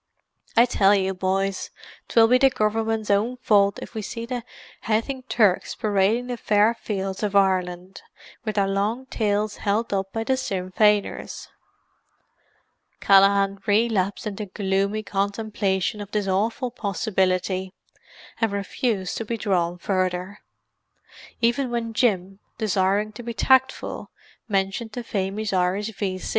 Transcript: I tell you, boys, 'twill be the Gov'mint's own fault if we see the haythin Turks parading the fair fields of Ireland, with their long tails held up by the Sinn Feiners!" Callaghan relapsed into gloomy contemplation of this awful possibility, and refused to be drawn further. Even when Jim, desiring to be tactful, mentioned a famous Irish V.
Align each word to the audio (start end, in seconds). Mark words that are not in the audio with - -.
I 0.57 0.65
tell 0.65 0.95
you, 0.95 1.13
boys, 1.13 1.69
'twill 2.07 2.27
be 2.27 2.39
the 2.39 2.49
Gov'mint's 2.49 3.11
own 3.11 3.37
fault 3.37 3.77
if 3.83 3.93
we 3.93 4.01
see 4.01 4.25
the 4.25 4.43
haythin 4.87 5.25
Turks 5.29 5.75
parading 5.75 6.25
the 6.25 6.37
fair 6.37 6.73
fields 6.73 7.21
of 7.21 7.35
Ireland, 7.35 8.01
with 8.43 8.55
their 8.55 8.67
long 8.67 9.05
tails 9.05 9.57
held 9.57 9.93
up 9.93 10.11
by 10.11 10.23
the 10.23 10.37
Sinn 10.37 10.71
Feiners!" 10.71 11.49
Callaghan 12.99 13.59
relapsed 13.67 14.25
into 14.25 14.47
gloomy 14.47 15.03
contemplation 15.03 16.01
of 16.01 16.09
this 16.09 16.27
awful 16.27 16.71
possibility, 16.71 17.71
and 18.39 18.51
refused 18.51 19.17
to 19.17 19.25
be 19.25 19.37
drawn 19.37 19.77
further. 19.77 20.39
Even 21.41 21.69
when 21.69 21.93
Jim, 21.93 22.39
desiring 22.57 23.11
to 23.11 23.21
be 23.21 23.35
tactful, 23.35 24.09
mentioned 24.47 24.97
a 24.97 25.03
famous 25.03 25.53
Irish 25.53 25.93
V. 25.95 26.19